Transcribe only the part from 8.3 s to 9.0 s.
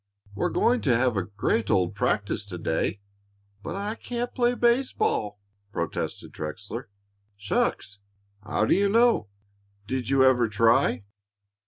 How do you